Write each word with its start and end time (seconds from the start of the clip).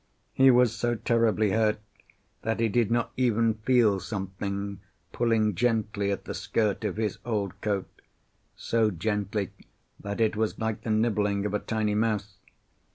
He 0.33 0.49
was 0.49 0.75
so 0.75 0.95
terribly 0.95 1.51
hurt 1.51 1.77
that 2.41 2.59
he 2.59 2.69
did 2.69 2.89
not 2.89 3.11
even 3.17 3.53
feel 3.53 3.99
something 3.99 4.79
pulling 5.11 5.53
gently 5.53 6.09
at 6.09 6.25
the 6.25 6.33
skirt 6.33 6.83
of 6.83 6.97
his 6.97 7.19
old 7.23 7.61
coat, 7.61 7.85
so 8.55 8.89
gently 8.89 9.51
that 9.99 10.19
it 10.19 10.35
was 10.35 10.57
like 10.57 10.81
the 10.81 10.89
nibbling 10.89 11.45
of 11.45 11.53
a 11.53 11.59
tiny 11.59 11.93
mouse. 11.93 12.37